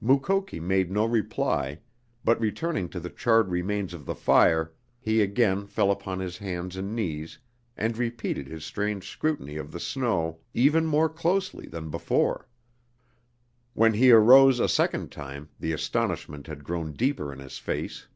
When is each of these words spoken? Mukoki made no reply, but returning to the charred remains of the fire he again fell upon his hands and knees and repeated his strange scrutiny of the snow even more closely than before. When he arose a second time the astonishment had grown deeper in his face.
Mukoki 0.00 0.60
made 0.60 0.90
no 0.90 1.04
reply, 1.04 1.80
but 2.24 2.40
returning 2.40 2.88
to 2.88 2.98
the 2.98 3.10
charred 3.10 3.50
remains 3.50 3.92
of 3.92 4.06
the 4.06 4.14
fire 4.14 4.72
he 4.98 5.20
again 5.20 5.66
fell 5.66 5.90
upon 5.90 6.20
his 6.20 6.38
hands 6.38 6.74
and 6.74 6.96
knees 6.96 7.38
and 7.76 7.98
repeated 7.98 8.46
his 8.46 8.64
strange 8.64 9.06
scrutiny 9.10 9.58
of 9.58 9.70
the 9.70 9.78
snow 9.78 10.38
even 10.54 10.86
more 10.86 11.10
closely 11.10 11.66
than 11.66 11.90
before. 11.90 12.48
When 13.74 13.92
he 13.92 14.10
arose 14.10 14.58
a 14.58 14.68
second 14.70 15.12
time 15.12 15.50
the 15.60 15.74
astonishment 15.74 16.46
had 16.46 16.64
grown 16.64 16.94
deeper 16.94 17.30
in 17.30 17.38
his 17.40 17.58
face. 17.58 18.06